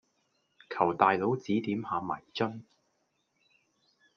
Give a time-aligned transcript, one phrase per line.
[0.67, 2.65] 求大佬指點下迷津